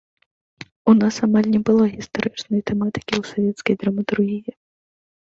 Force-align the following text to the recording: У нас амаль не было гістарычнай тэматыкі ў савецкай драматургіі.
У 0.91 0.93
нас 1.01 1.15
амаль 1.25 1.49
не 1.55 1.59
было 1.67 1.83
гістарычнай 1.95 2.61
тэматыкі 2.71 3.13
ў 3.21 3.33
савецкай 3.33 3.77
драматургіі. 3.83 4.55